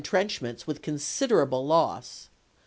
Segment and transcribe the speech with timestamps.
[0.03, 2.31] trenchments with considerable loss.